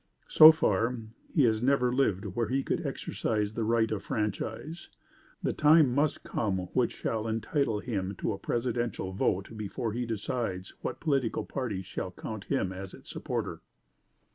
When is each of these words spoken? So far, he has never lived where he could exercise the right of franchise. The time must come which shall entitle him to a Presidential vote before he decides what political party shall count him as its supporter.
So 0.29 0.51
far, 0.51 0.97
he 1.31 1.43
has 1.43 1.61
never 1.61 1.93
lived 1.93 2.25
where 2.25 2.47
he 2.47 2.63
could 2.63 2.83
exercise 2.83 3.53
the 3.53 3.63
right 3.63 3.91
of 3.91 4.01
franchise. 4.01 4.89
The 5.43 5.53
time 5.53 5.93
must 5.93 6.23
come 6.23 6.57
which 6.73 6.91
shall 6.91 7.27
entitle 7.27 7.81
him 7.81 8.15
to 8.15 8.33
a 8.33 8.39
Presidential 8.39 9.11
vote 9.11 9.49
before 9.55 9.93
he 9.93 10.07
decides 10.07 10.71
what 10.81 10.99
political 11.01 11.45
party 11.45 11.83
shall 11.83 12.09
count 12.09 12.45
him 12.45 12.73
as 12.73 12.95
its 12.95 13.11
supporter. 13.11 13.61